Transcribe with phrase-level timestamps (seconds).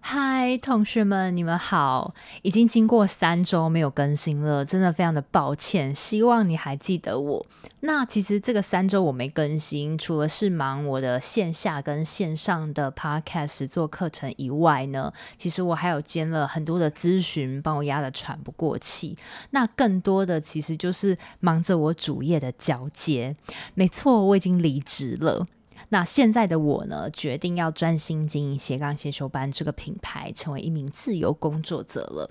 [0.00, 2.14] 嗨，同学们，你们好！
[2.40, 5.94] 已经经过三周没有更新了，真的非常的抱歉。
[5.94, 7.46] 希望你还记得我。
[7.80, 19.14] 那其实这个三周我没更新，除了是忙我的线下跟线上的 podcast 做课程以外呢，其实我还有兼了很多的咨询，帮我压得喘不过气。
[19.50, 23.36] 那更多的其实就是忙着我主业的交接。
[23.74, 25.44] 没错，我已经离职了。
[25.90, 32.30] 那现在的我呢，决定要专心经营斜杠先修班这个品牌，成为一名自由工作者了。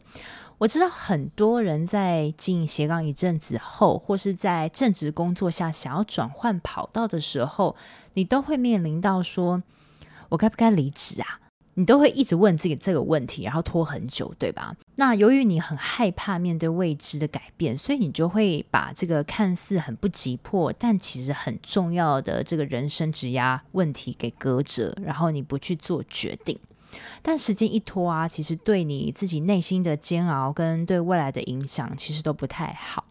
[0.60, 7.76] 我知道很多人在经营斜杠一阵子后，或是在正职工作下想要转换跑道的时候，
[8.14, 9.62] 你都会面临到说，
[10.30, 11.40] 我该不该离职啊？
[11.80, 14.76] 你都会一直问自己这个问题，然后拖很久，对吧？
[14.96, 26.58] 那由于你很害怕面对未知的改变，所以你就会把这个看似很不急迫，但其实很重要的这个人生质押问题给搁着，然后你不去做决定。
[27.22, 33.06] 但时间一拖啊，其实对你自己内心的煎熬跟对未来的影响，其实都不太好。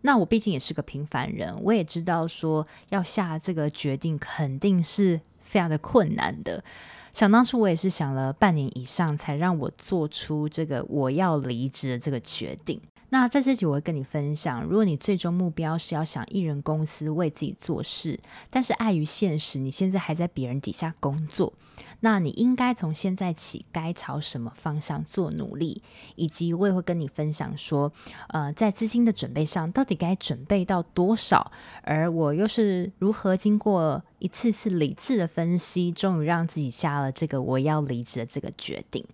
[0.00, 6.64] 那我毕竟也是个平凡人，我也知道说要下这个决定肯定是非常的困难的。
[7.12, 12.80] 想当初，我也是想了半年以上，才让我做出这个我要离职的这个决定。
[13.12, 18.16] 那在这集，我会跟你分享，如果你最终目标是要想艺人公司为自己做事，
[18.48, 21.52] 但是碍于现实，你现在还在别人底下工作，
[22.00, 25.82] 那你应该从现在起该朝什么方向做努力，
[26.16, 27.92] 以及我也会跟你分享说，
[28.28, 39.04] 呃，在资金的准备上，到底该准备到多少，而我又是如何经过一次次理智的分析，终于让自己下了这个我要离职的这个决定。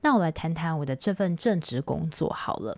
[0.00, 2.76] 那我来谈谈我的这份正职工作好了。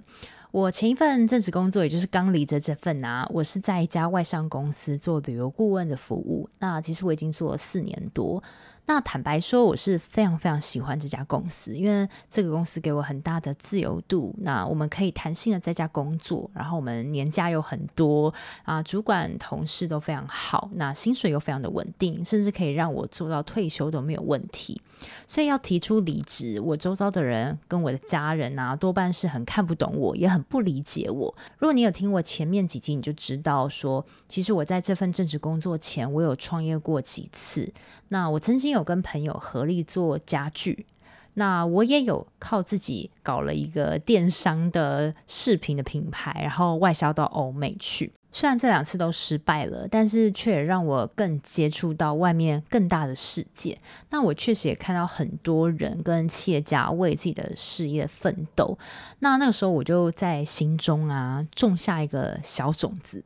[0.50, 6.48] 我前一份正职工作，也就是刚离职这份啊，我是在一家外商公司做旅游顾问的服务。
[6.60, 8.40] 那其实我已经做了四年多。
[8.86, 14.34] 那坦白说，我是非常非常喜欢这家公司，因为这个公司给我很大的自由度。
[14.38, 24.80] 那我们可以弹性的在家工作，然后我们年假有很多啊，主管同事都非常好，那薪水又非常的稳定，甚至可以让我做到退休都没有问题。
[25.26, 31.34] 所以要提出离职，我周遭的人跟我的家人啊，多半是很看不懂我，也很不理解我。
[31.58, 37.72] 如果你有听我前面几集，你就知道说，其实我在这份正职工作前，我有创业过几次。
[38.08, 40.86] 那我曾经有跟朋友合力做家具，
[41.34, 48.12] 那我也有靠自己搞了一个电商的饰品的品牌，然后外销到欧美去。
[48.34, 53.78] 虽然这两次都失败了，但是却也让我更接触到外面更大的世界。
[54.10, 58.76] 那我确实也看到很多人跟企业家为自己的事业奋斗。
[59.20, 63.22] 那那个时候我就在心中啊种下一个小种子。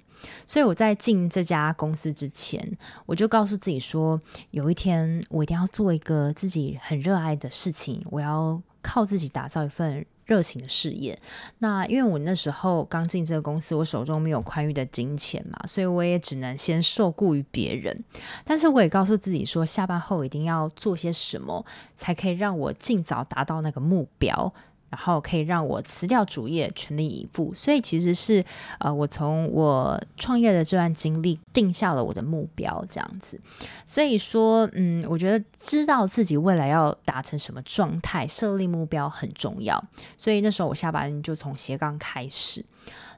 [0.47, 2.63] 所以我在进这家公司之前，
[3.07, 4.21] 我就告诉自己说，
[4.51, 10.05] 有一天我一定要做一个自己很热爱的事情，我要靠自己打造一份。
[10.29, 11.19] 热情的事业，
[11.61, 18.05] 那因为我那时候刚进这个公司，我手中没有宽裕的金钱嘛，所以我也只能先受雇于别人。
[18.45, 21.65] 但是我也告诉自己说，下班后一定要做些什么，
[21.97, 24.53] 才可以让我尽早达到那个目标。
[24.91, 27.53] 然后可以让我辞掉主业，全力以赴。
[27.55, 28.45] 所以其实是，
[28.79, 33.41] 呃，我从我创业的这段经历定下了我的目标，这样子。
[33.87, 39.83] 所以说，嗯，我觉得知道自己未来要达成什么状态，设立目标很重要。
[40.17, 42.65] 所以那时候我下班就从斜杠开始。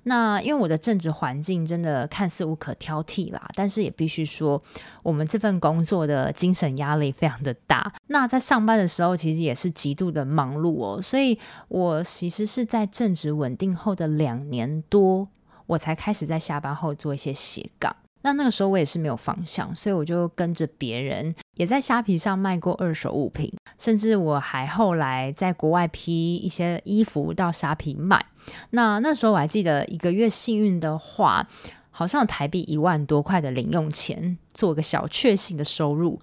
[0.04, 4.60] 那因为我的政治环境真的看似无可挑剔啦，但是也必须说，
[5.02, 7.92] 我们这份工作的精神压力非常的大。
[8.06, 11.02] 那在上班的时候，其实也是极度的忙碌哦。
[11.02, 15.28] 所以我其实是在正职稳定后的两年多，
[15.66, 17.94] 我才开始在下班后做一些斜杠。
[18.22, 28.24] 那那个时候我也是没有方向，所以我就跟着别人，也在虾皮上卖过二手物品，甚至我还后来在国外批一些衣服到虾皮卖。
[28.70, 31.46] 那那时候我还记得一个月幸运的话，
[31.90, 36.18] 好像台币一万多块的零用钱，做个小确幸的收入。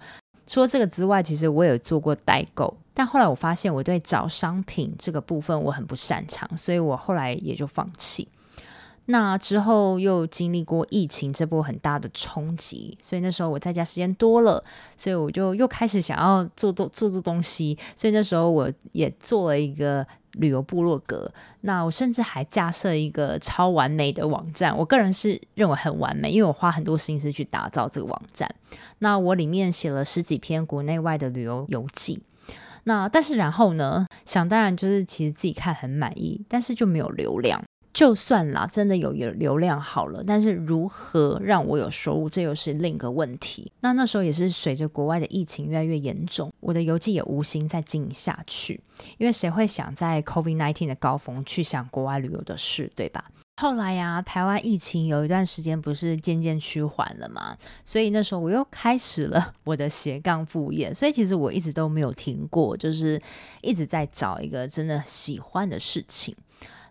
[0.48, 8.26] 除了这个之外，其实我有做过代购，但后来我发现我对找商品这个部分我很不擅长，所以我后来也就放弃。
[9.10, 14.62] 那之后又经历过疫情这波很大的冲击，所以那时候我在家时间多了，
[14.98, 21.32] 所以我就又开始想要做做做做东西，所以那时候我也做了一个旅游部落格。
[21.62, 28.46] 那我甚至还架设一个超完美的网站，我个人是认为很完美，因为我花很多心思去打造这个网站。
[28.98, 32.22] 那我里面写了十几篇国内外的旅游游记。
[32.84, 37.62] 那但是然后呢，想当然就是其实自己看很满意，但是就没有流量。
[37.92, 43.72] 就算啦，真的有有流量好了，但是如何让我有收入，这又是另一个问题。
[43.80, 48.80] 那那时候也是随着国外的疫情越来越严重，我的游记也无心再经营下去，
[49.16, 53.24] 因为谁会想在 COVID-19 的高峰去想国外旅游的事，对吧？
[53.60, 63.20] 后来呀，台湾疫情有一段时间不是渐渐趋缓了嘛，所以那时候我又开始了我的斜杠副业，所以其实我一直都没有停过，就是
[63.60, 66.36] 一直在找一个真的喜欢的事情。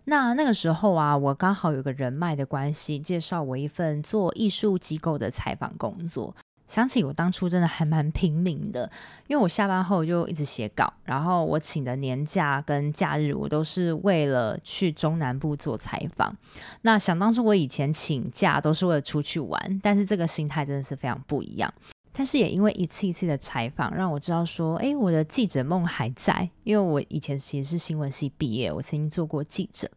[0.08, 6.34] 那那个时候啊，我刚好有个人脉的关系，介绍我一份做艺术机构的采访工作。
[6.66, 8.90] 想起我当初真的还蛮拼命的，
[9.26, 16.34] 因为我下班后就一直写稿，然后我请的年假跟假日，我都是为了去中南部做采访。
[16.82, 21.72] 那想当初我以前请假都是为了出去玩，但是这个心态真的是非常不一样。
[22.12, 26.50] 但是也因为一次一次的采访，让我知道说，哎，我的记者梦还在。
[26.64, 29.88] 因为我以前其实是新闻系毕业，我曾经做过记者。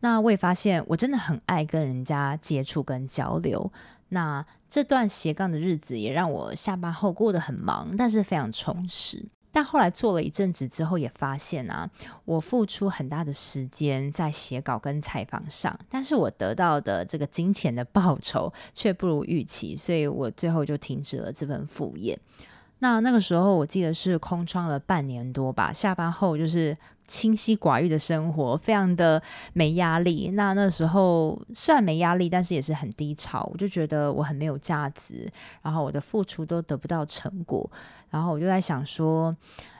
[0.00, 3.70] 那我也发现，我真的很爱跟人家接触跟交流。
[4.10, 9.24] 那这段斜杠的日子也让我下班后过得很忙，但是非常充实。
[9.50, 11.90] 但后来做了一阵子之后，也发现啊，
[12.24, 22.16] 我付出很大的时间在写稿跟采访上，但是我得到的这个金钱的报酬却不如预期，所以我最后就停止了这份副业。
[22.80, 26.76] 那那个时候我记得是空窗了半年多吧，下班后就是
[27.08, 29.20] 清心寡欲的生活，非常的
[29.54, 30.30] 没压力。
[30.34, 33.48] 那那时候虽然没压力，但是也是很低潮。
[33.52, 35.28] 我就觉得我很没有价值，
[35.62, 37.68] 然后我的付出都得不到成果。
[38.10, 39.34] 然后我就在想说，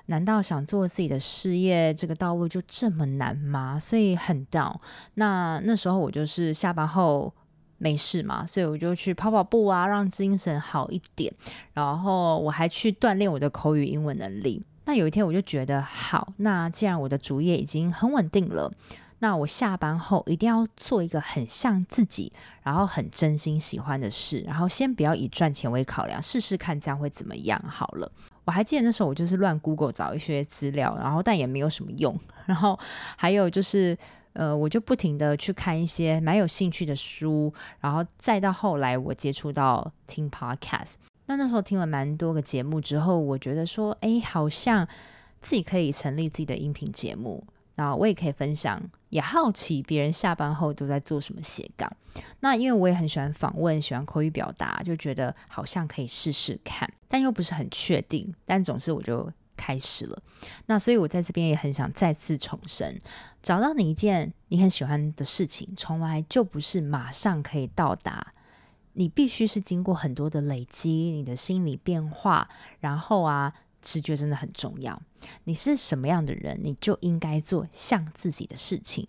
[0.06, 3.78] 难道想做自己的事业这个道路就这么难吗？
[3.78, 4.74] 所以很 down。
[5.14, 7.32] 那那时候我就是下班后。
[7.80, 11.32] 没事嘛，所以我就去跑跑步啊，让精神好一点。
[11.72, 14.60] 然后我还去锻炼我的口语英文能力。
[14.88, 18.72] 那有一天我就觉得，好，那既然我的主业已经很稳定了，
[19.18, 22.32] 那我下班后一定要做一个很像自己，
[22.62, 24.42] 然后很真心喜欢的事。
[24.46, 28.10] 然后先不要以赚钱为考量，试试看这样会怎么样好了。
[28.46, 32.18] 我还记得那时候我就是乱 Google 找一些资料，然后但也没有什么用。
[32.46, 32.78] 然后
[33.18, 33.94] 还有就是。
[34.34, 40.92] 呃，我就不停的去看一些蛮有兴趣的书，然后再到后来我接触到听 podcast。
[41.28, 44.88] 那那时候听了蛮多个节目之后，我觉得说，哎，好像
[45.40, 47.44] 自己可以成立自己的音频节目，
[47.76, 51.88] 然后我也可以分享，也好奇别人下班后都在做什么斜杠。
[52.40, 58.34] 那因为我也很喜欢访问，喜欢口语表达，就觉得好像可以试试看，但又不是很确定。
[58.44, 59.30] 但总之我就。
[59.60, 60.16] 开始了，
[60.66, 62.98] 那所以我在这边也很想再次重申，
[63.42, 68.24] 找到你一件你很喜欢的事情，从来就不是马上可以到达，
[68.98, 72.48] 你必须是经过很多的累积，你的心理变化，
[72.80, 75.00] 然后啊，直觉真的很重要。
[75.44, 79.06] 你是什么样的人，你就应该做像自己的事情，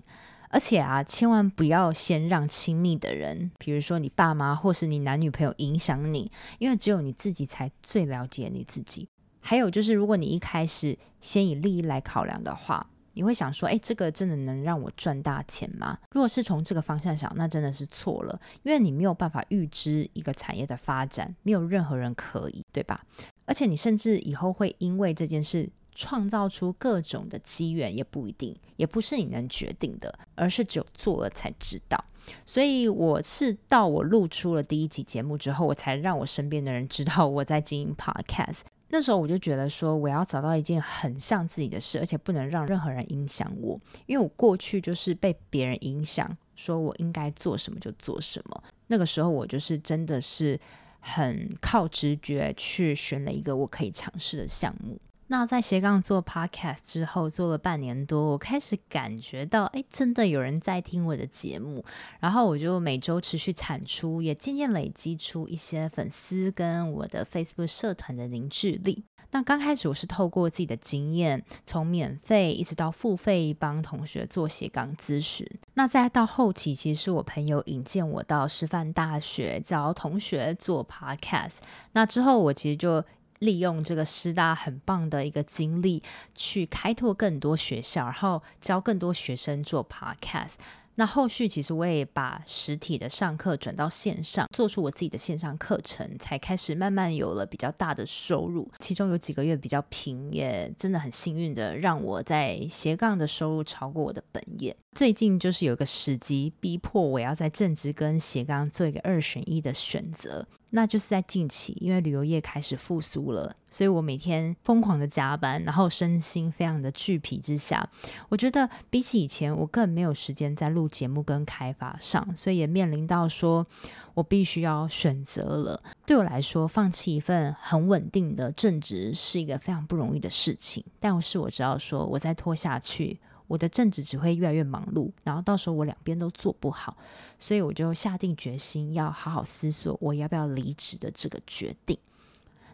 [0.50, 9.10] 而且啊，千万不要先让亲密的人，比如说你爸妈或是你男女朋友影响你，因为只有你自己才最了解你自己。
[9.40, 12.86] 还有就是，如果你一开始先以利益来考量的话，
[13.20, 22.98] 你会想说：“哎，这个真的能让我赚大钱吗？”如果是从这个方向想，那真的是错了，因为你没有办法预知一个产业的发展，没有任何人可以，对吧？
[23.44, 32.02] 而且你甚至以后会因为这件事创造出各种的机缘，也不一定，也不是你能决定的，而是只有做了才知道。
[32.46, 38.62] 所以我是到我录出了第一集节目之后，我才让我身边的人知道我在经营 Podcast。
[38.90, 48.64] 那时候我就觉得说，我要找到一件很像自己的事，而且不能让任何人影响我，因为我过去就是被别人影响，说我应该做什么就做什么。
[48.88, 50.60] 那个时候我就是真的是
[51.00, 55.00] 很靠直觉去选了一个我可以尝试的项目。
[55.32, 61.86] 那在斜杠做 podcast 之后，做了半年多，我开始感觉到，哎，真的有人在听我的节目，
[62.20, 69.04] 然后我就每周持续产出，也渐渐累积出一些粉丝跟我的 Facebook 社团的凝聚力。
[69.30, 75.46] 那刚开始我是透过自己的经验，从免费一直到付费帮同学做斜杠咨询。
[75.76, 81.58] 那再到后期，其实是我朋友引荐我到师范大学教同学做 podcast。
[81.92, 83.06] 那之后我其实就。
[83.40, 86.02] 利用这个师大很棒的一个经历，
[86.36, 90.56] 去开拓更多学校，然后教更多学生做 podcast。
[90.96, 98.70] 那后续其实我也把实体的上课转到线上，做出我自己的线上课程，才开始慢慢有了比较大的收入。
[98.80, 104.76] 其中有几个月比较平，也真的很幸运的让我在斜杠的收入超过我的本业。
[104.94, 110.46] 最近就是有个时机逼迫我要在正职跟斜杠做一个二选一的选择。
[110.72, 117.90] 那就是在近期，因为旅游业开始复苏了，所以我每天疯狂的加班，然后身心非常的俱疲之下，
[118.30, 123.66] 我觉得比起以前，我更没有时间在录节目跟开发上，所以也面临到说
[124.14, 125.82] 我必须要选择了。
[126.06, 133.20] 对我来说，放弃一份很稳定的正职是一个非常不容易的事情，但是我知道说我再拖下去。
[133.50, 136.96] 我的正职只会越来越忙碌，然后到时候我两边都做不好，
[137.38, 141.98] 所以我就下定决心要好好思索我要不要离职的这个决定。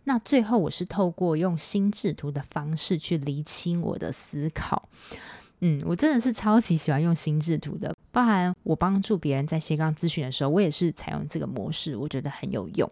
[0.04, 4.88] 那最后我是透过用心智图的方式去厘清我的思考。
[5.68, 12.88] 嗯，我真的是超级喜欢用心智图的，包含我帮助别人在斜杠咨询的时候，我也是采用这个模式，我觉得很有用。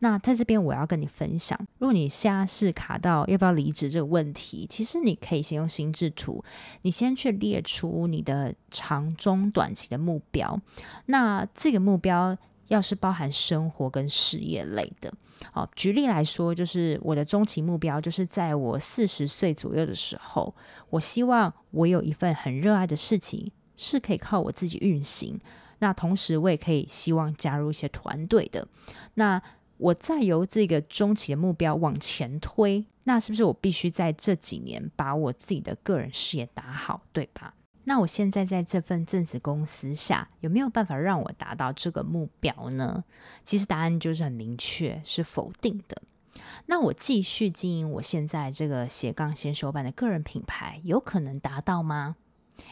[0.00, 6.44] 那在这边我要跟你分享，如果你现在是卡到要不要离职这个问题，其实你可以先用心智图，
[6.82, 10.60] 你先去列出你的长中短期的目标。
[11.06, 12.36] 那这个目标
[12.70, 15.12] 要是包含生活跟事业类的，
[15.52, 20.54] 好，举例来说，就是我的中期目标，就是在我四十岁左右的时候，
[20.88, 25.36] 我希望我有一份很热爱的事情，是可以靠我自己运行。
[25.80, 28.64] 那同时，我也可以希望加入一些团队的。
[29.14, 29.42] 那
[29.76, 37.52] 我再由这个中期的目标往前推，那是不是我必须在这几年把我自己的个人事业打好，对吧？
[37.90, 43.02] 那我现在在这份正职公司下，有没有办法让我达到这个目标呢？
[43.42, 46.00] 其实答案就是很明确，是否定的。
[46.66, 52.14] 那我继续经营我现在这个斜杠先修版的个人品牌，有可能达到吗？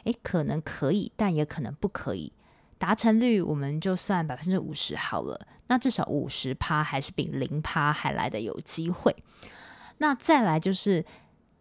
[0.04, 2.32] 诶，可能可以，但也可能不可以。
[2.78, 9.16] 达成率我们就算百分之五十好了，那至少五十趴还是比零趴还来得有机会。
[9.96, 11.04] 那再来就是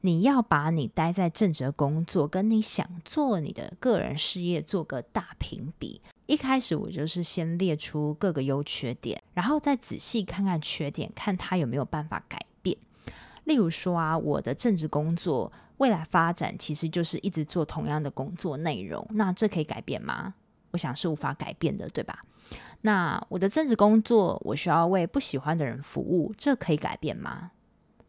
[0.01, 6.01] 你要把你待在正职工作跟你想做你的个人事业做个大评比。
[6.27, 12.77] 一开始我就是先列出各个优缺点，然后再仔细看看缺点，看它有没有办法改变。
[13.46, 20.34] 例如说啊，我的正职工作未来发展其实就是一直做同样的工作内容，那这可以改变吗？
[20.72, 22.20] 我想是无法改变的，对吧？
[22.82, 27.51] 那我的正职工作，我需要为不喜欢的人服务，这可以改变吗？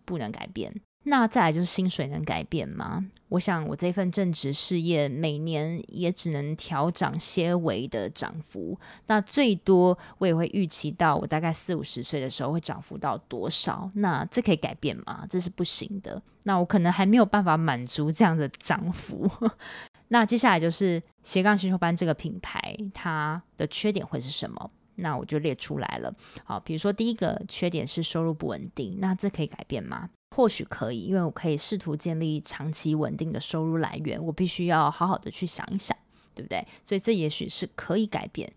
[0.04, 0.73] 不能改变。
[1.04, 3.06] 那再来就是薪水能改变吗？
[3.30, 13.90] 我想我这份正职事业每年也只能调涨些微的涨幅，那最多我也会预期到我大概四五十岁的时候会涨幅到多少？
[13.94, 15.26] 那这可以改变吗？
[15.30, 16.20] 这是不行的。
[16.44, 19.30] 那我可能还没有办法满足这样的涨幅。
[20.08, 22.60] 那接下来就是斜杠星球班这个品牌，
[22.92, 24.70] 它的缺点会是什么？
[24.96, 26.12] 那我就列出来了。
[26.44, 30.08] 好，比如说第一个缺点是收入不稳定，那这可以改变吗？
[30.37, 34.23] 或许可以，因为我可以试图建立长期稳定的收入来源。
[34.23, 35.97] 我必须要好好的去想一想，
[36.35, 36.64] 对不对？
[36.85, 38.50] 所以这也许是可以改变。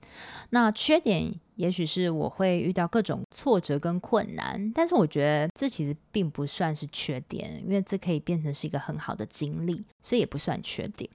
[0.51, 11.09] 那缺点也许是我会遇到各种挫折跟困难，但是我觉得这其实并不算是缺点，因为这可以变成是一个很好的经历，所以也不算缺点。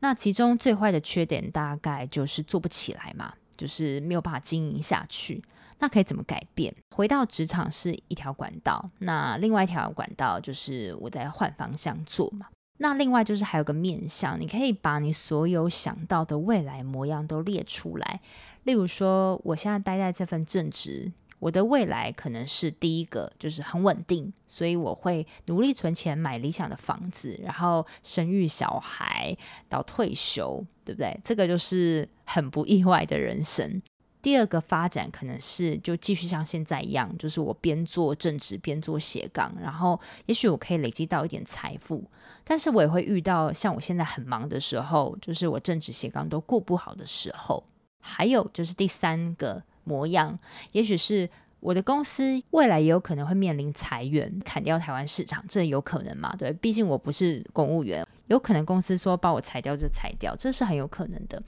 [0.00, 5.42] 那其中最坏的缺点大概就是做不起来嘛，就是没有办法经营下去。
[5.78, 6.74] 那可以怎么改变？
[6.94, 12.46] 回到职场是一条管道，那另外一条管道就是我在换方向做嘛。
[12.78, 18.20] 那另外就是还有个面向，你可以把你所有想到的未来模样都列出来。
[18.64, 21.12] 例如说，我现在待在这份正职。
[21.38, 29.36] 我的未来可能是第一个，就是很稳定，所以我会努力存钱买理想的房子，然后生育小孩
[29.68, 31.14] 到退休，对不对？
[31.22, 33.82] 这个就是很不意外的人生。
[34.26, 42.02] 第二个发展可能是就继续像现在一样，就是我边做正职边做斜杠，然后也许我可以累积到一点财富，
[42.42, 47.62] 但是我也会遇到像我现在很忙的时候，就是我正职斜杠都顾不好的时候。
[48.00, 49.62] 还有就是第三个。
[49.88, 50.36] 模样，
[50.72, 51.30] 也许是
[51.60, 56.34] 我的公司未来也有可能会面临裁员，砍掉台湾市场，这有可能嘛？
[56.36, 61.40] 对，毕竟我不是公务员，有可能公司说把我裁掉就裁掉，这是很有可能的。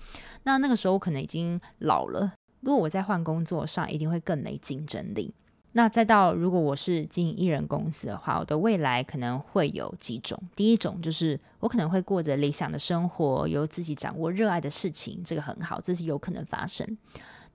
[0.45, 5.33] 那那个时候我可能已经老了，如果我在换工作上，一定会更没竞争力。
[5.73, 10.41] 那再到如果我是经营艺人公司的话，我的未来可能会有几种。
[10.57, 16.97] 第一种就是我可能会过着理想的生活，由自己掌握热爱的事情，这个很好，这是有可能发生。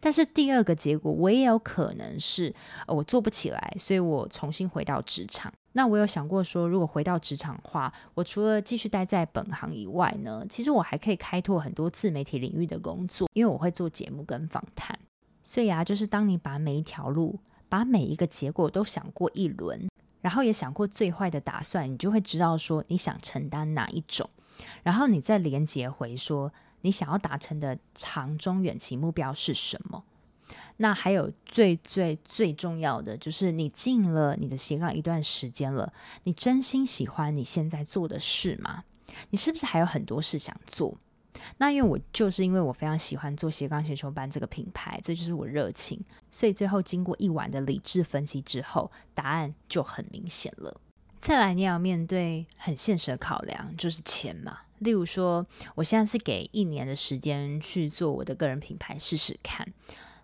[0.04, 2.54] 但是第二个结果，我也有可能是，
[2.88, 5.50] 呃，我做不起来，所以我重新回到职场。
[5.72, 15.00] 那我有想过说，如果回到职场的话，我除了继续待在本行以外呢，其实我还可以开拓很多自媒体领域的工作，因为我会做节目跟访谈。
[15.42, 19.88] 所以啊，就是当你把每一条路、把每一个结果都想过一轮，
[20.20, 24.30] 然后也想过最坏的打算，你就会知道说你想承担哪一种，
[24.84, 26.52] 然后你再连结回说。
[26.84, 30.06] 你想要达成的长中远期目标是什么？
[30.78, 35.92] 那还有最最最重要的，就是你进了你的斜杠一段时间了，
[36.24, 38.84] 你真心喜欢你现在做的事吗？
[39.30, 40.96] 你是不是还有很多事想做？
[41.58, 46.00] 那因为我就是因为我非常喜欢做斜杠先修班这个品牌，这就是我热情，
[46.30, 50.80] 所以最后经过一晚的理智分析之后，答案就很明显了。
[51.20, 54.60] 再来，你要面对很现实的考量，就是钱嘛。
[54.84, 59.68] 例如说，我现在是给一年的时间去做我的个人品牌试试看，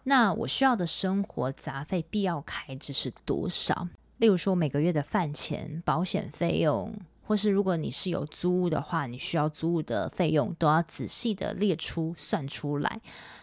[0.03, 3.87] 那我需要的生活杂费必要开支是多少？
[4.17, 6.93] 例如说，每个月的饭钱、保险费用。
[7.21, 13.01] 或是如果你是有租屋的话，你需要租屋的费用都要仔细的列出算出来。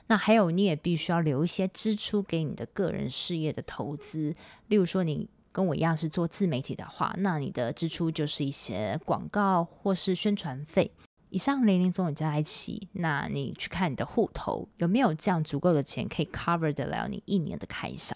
[0.08, 4.35] 那还有，你也必须要留一些支出给你的个人事业的投资。
[4.66, 10.92] 例如说，你跟我一样是做自媒体的话，那你的支出就是一些广告或是宣传费。
[11.30, 18.14] 以上零零总总加在一起，那你去看你的户头有没有这样足够的钱可以 cover 得了你一年的开销？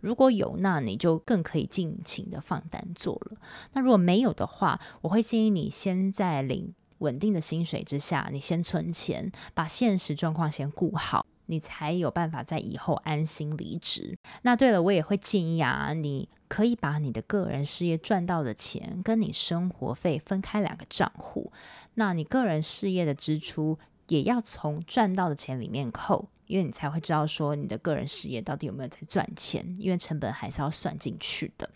[0.00, 3.36] 如果有，那你就更可以尽情的放胆做了。
[3.74, 14.18] 那如果没有的话，我会建议你先在领稳定的薪水之下，你先存钱，把现实状况先顾好，你才有办法在以后安心离职。
[14.40, 21.52] 那对了，我也会建议啊，你可以把你的个人事业赚到的钱跟你生活费分开两个账户。
[21.94, 23.78] 那你个人事业的支出
[24.08, 31.68] 也要从赚到的钱里面扣，因为你才会知道说你的个人事业到底有没有在赚钱，因为成本还是要算进去的。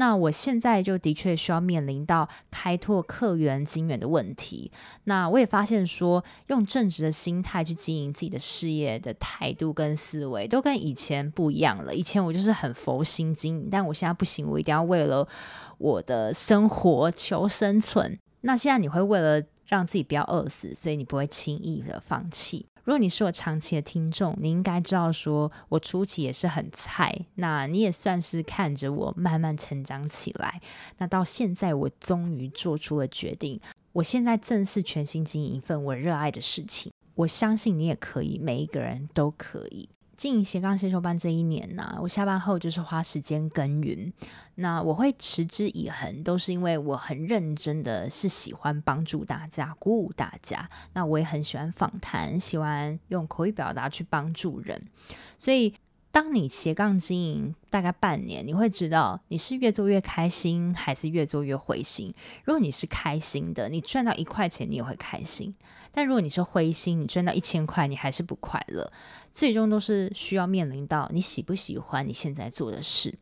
[0.00, 4.72] 那我现在就的确需要面临到开拓客源、金源的问题。
[5.04, 11.94] 那我也发现说，用正直的心态去经营自己的事业的态度跟思维，都跟以前不一样了。
[11.94, 15.28] 以前我就是很佛心经营，但我现在不行，我一定要为了
[15.76, 18.18] 我的生活求生存。
[18.40, 22.69] 那现在你会为了让自己不要饿死，所以你不会轻易的放弃。
[22.84, 30.60] 如果你是我长期的听众，你应该知道说，我初期也是很菜，那你也算是看着我慢慢成长起来。
[30.98, 33.60] 那到现在，我终于做出了决定，
[33.92, 36.92] 我现在正式全心经营一份我热爱的事情。
[37.14, 39.88] 我相信你也可以，每一个人都可以。
[40.20, 44.12] 经营斜杠先修班这一年呢、我下班后就是花时间耕耘。
[44.56, 50.68] 那我会持之以恒，都是因为我很认真的是喜欢帮助大家、鼓舞大家。
[50.92, 54.78] 那我也很喜欢访谈，喜欢用口语表达去帮助人。
[55.38, 55.72] 所以，
[56.12, 62.12] 当你斜杠经营大概半年，你会知道你是越做越开心，还是越做越灰心。
[62.44, 65.54] 如果你是开心的，你赚到一块钱，你也会开心。
[65.92, 68.92] 但如果你是灰心，你赚到一千块，你还是不快乐。
[69.32, 73.14] 最终都是需要面临到你喜不喜欢你现在做的事。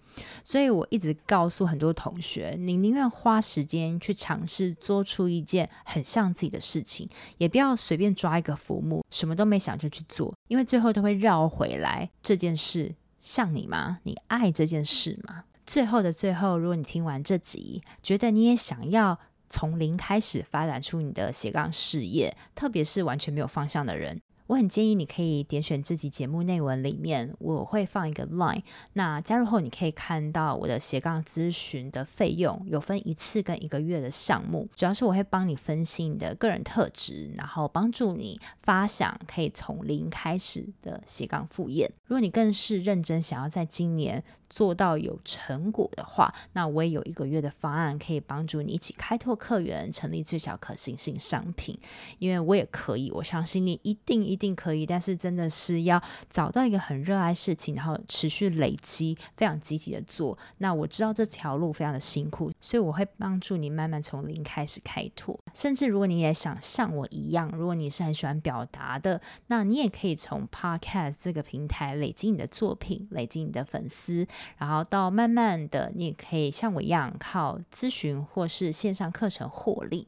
[0.42, 12.10] 所以我一直告诉很多同学，你宁愿花时间去尝试做出一件很像自己的事情，也不要随便抓一个浮木，什么都没想就去做，因为最后都会绕回来。
[12.22, 14.00] 这件事像你吗？
[14.02, 15.44] 你爱这件事吗？
[15.66, 19.18] 最后的最后，如果你听完这集，觉得你也想要。
[19.50, 24.20] 从零开始发展出你的斜杠事业，特别是完全没有方向的人。
[24.48, 28.62] 我很建议你可以点选这集节目内文里面，我会放一个 line。
[28.94, 34.66] 那加入后，你可以看到我的斜杠咨询的费用有分一次跟一个月的项目。
[34.74, 41.90] 主要是我会帮你分析你的个人特质，然后帮助你发想可以从零开始的斜杠副业。
[42.06, 51.78] 如果你更是认真想要在今年做到有成果的话，那我也有一个月的方案可以帮助你一起开拓客源，成立最小可行性商品。
[52.18, 54.38] 因为我也可以，我相信你一定一。
[54.38, 60.38] 定可以，但是真的是要找到一个很热爱事情，然后持续累积，非常积极的做。
[60.58, 65.36] 那我知道这条路非常的辛苦，所以我会帮助你慢慢从零开始开拓。
[65.52, 74.24] 甚至如果你也想像我一样，如果你是很喜欢表达的，那你也可以从 Podcast 这个平台累积你的作品，累积你的粉丝，
[74.58, 80.06] 然后到慢慢的，你也可以像我一样靠咨询或是线上课程获利。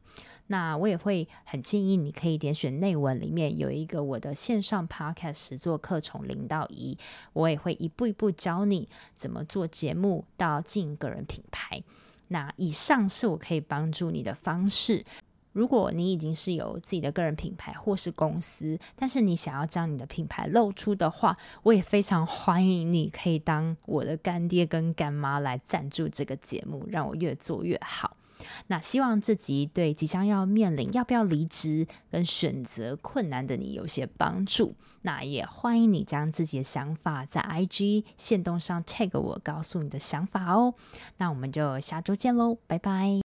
[0.49, 6.99] 那我也会很建议你可以点选内文里面有一个我的线上 podcast 实作课从零到一，
[7.35, 11.81] 我也会一步一步教你怎么做节目到经营个人品牌。
[12.29, 15.05] 那以上是我可以帮助你的方式。
[15.53, 28.17] 如果你已经是有自己的个人品牌或是公司，但是你想要将你的品牌露出的话，我也非常欢迎你可以当我的干爹跟干妈来赞助这个节目，让我越做越好。
[28.69, 34.75] 那希望这集对即将要面临要不要离职跟选择困难的你有些帮助。
[35.03, 40.75] 那也欢迎你将自己的想法在 IG 线动上 tag 我，告诉你的想法哦。
[41.19, 43.30] 那我们就下周见喽，拜拜。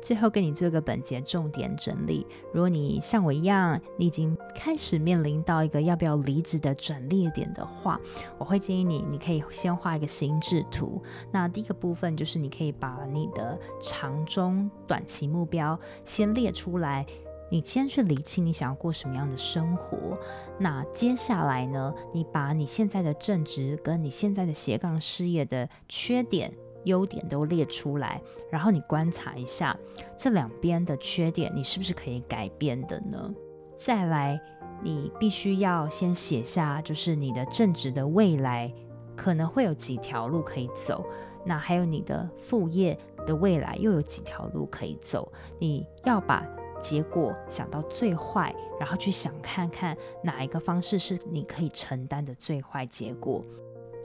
[0.00, 2.26] 最后跟你做个本节重点整理。
[2.52, 8.00] 如果你像我一样，你已经开始面临到一个要不要离职的转捩点的话，
[8.38, 11.02] 我会建议你，你可以先画一个心智图。
[11.32, 17.06] 那第一个部分就是你可以把你的长中短期目标先列出来。
[17.48, 20.18] 你先去理清你想要过什么样的生活，
[20.58, 26.52] 那接下来呢，你把你现在的正职跟你现在的斜杠事业的缺点、
[26.86, 28.20] 优点都列出来，
[28.50, 29.78] 然后你观察一下
[30.16, 33.32] 这两边的缺点，你是不是可以改变的呢？
[33.76, 34.40] 再来，
[34.82, 38.72] 你必须要先写下，就是你的正职的未来
[39.14, 41.04] 可能会有几条路可以走，
[41.44, 46.44] 那还有你的副业的未来又有几条路可以走，你要把。
[46.82, 53.42] 结果想到最坏，然后去想看看哪一个方式是你可以承担的最坏结果。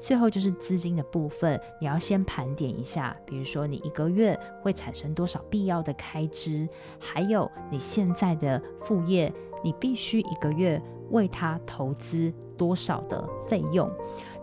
[0.01, 6.67] 最后就是资金的部分，你要先盘点一下，比如说你一个月会产生多少必要的开支，
[6.99, 9.31] 还有你现在的副业，
[9.63, 13.87] 你必须一个月为它投资多少的费用。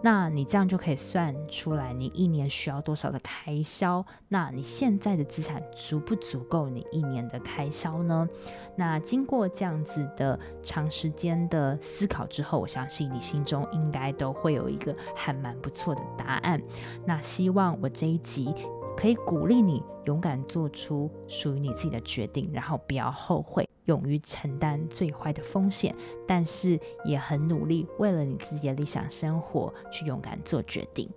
[0.02, 4.04] 那你这样就可以算出来，你一年需要多少的开销？
[4.28, 8.28] 那你现在的资产足不足够你一年的开销呢？
[8.76, 16.62] 那经过这样子的长时间的思考之后，我相信你心中应该都会有一个还蛮不错的答案。
[17.04, 18.54] 那希望我这一集
[18.98, 23.64] 可以鼓励你勇敢做出属于你自己的决定，然后不要后悔。
[23.84, 25.94] 勇于承担最坏的风险，
[26.26, 31.08] 但是也很努力，为了你自己的理想生活去勇敢做决定。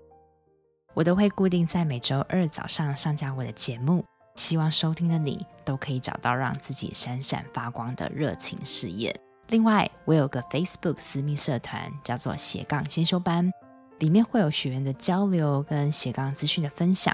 [0.93, 9.19] 我都会固定在每周二早上上架我的节目，希望收听的你都可以找到让自己闪闪发光的热情事业。
[9.47, 13.51] 另外，我有个 Facebook 私密社团，叫做斜杠先修班，
[13.97, 17.13] 里面会有学员的交流跟斜杠资讯的分享，